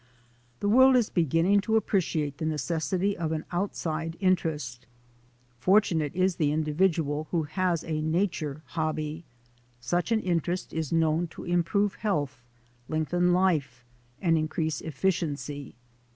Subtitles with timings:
[0.61, 4.87] The world is beginning to appreciate the ne cessity of an outside interest.
[5.59, 9.25] Fortunate is the individual who has a nature hobby.
[9.79, 12.41] Such an interest is known to improve health,
[12.89, 13.85] lengthen life,
[14.19, 15.75] and increase efficiency.